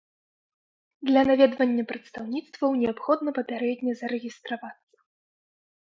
[1.09, 4.97] Для наведвання прадстаўніцтваў неабходна папярэдне зарэгістравацца.